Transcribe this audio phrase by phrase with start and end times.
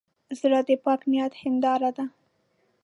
[0.39, 2.05] زړه د پاک نیت هنداره ده.